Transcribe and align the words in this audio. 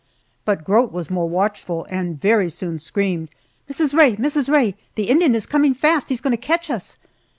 But 0.45 0.63
Grote 0.63 0.91
was 0.91 1.11
more 1.11 1.29
watchful, 1.29 1.85
and 1.91 2.19
very 2.19 2.49
soon 2.49 2.79
screamed, 2.79 3.29
"Mrs. 3.69 3.93
Rae, 3.95 4.15
Mrs. 4.15 4.49
Rae, 4.51 4.73
the 4.95 5.03
Indian 5.11 5.35
is 5.35 5.45
coming 5.45 5.75
fast 5.75 6.09
he's 6.09 6.21
going 6.21 6.31
to 6.35 6.41
catch 6.41 6.71
us!" 6.71 6.97